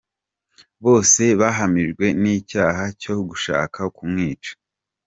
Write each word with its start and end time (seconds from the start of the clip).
Bose 0.85 1.23
bahamijwe 1.39 2.05
n’icyaha 2.21 2.83
cyo 3.01 3.15
gushaka 3.29 3.79
kumwica. 3.95 4.51